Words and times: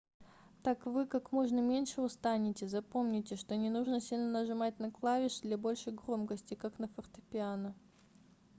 так 0.63 0.85
вы 0.87 1.05
как 1.05 1.31
можно 1.31 1.59
меньше 1.59 2.01
устанете 2.01 2.67
запомните 2.67 3.35
что 3.35 3.55
не 3.55 3.69
нужно 3.69 4.01
сильно 4.01 4.31
нажимать 4.31 4.79
на 4.79 4.89
клавиши 4.89 5.41
для 5.43 5.59
большей 5.59 5.93
громкости 5.93 6.55
как 6.55 6.79
на 6.79 6.87
фортепиано 6.87 7.75